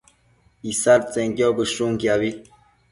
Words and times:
isadtsenquio 0.71 1.47
bëshuquiabi 1.61 2.29